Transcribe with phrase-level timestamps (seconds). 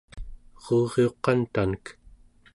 [0.63, 1.85] eruriuq qantanek